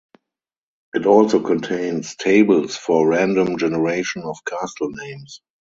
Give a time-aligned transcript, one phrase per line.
[0.95, 5.41] It also contains tables for random generation of castle names.